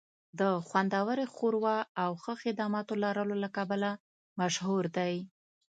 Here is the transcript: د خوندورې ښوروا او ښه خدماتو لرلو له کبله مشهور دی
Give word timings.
د 0.39 0.41
خوندورې 0.67 1.25
ښوروا 1.33 1.77
او 2.03 2.11
ښه 2.21 2.33
خدماتو 2.41 2.93
لرلو 3.03 3.35
له 3.43 3.49
کبله 3.57 3.91
مشهور 4.41 4.83
دی 4.97 5.15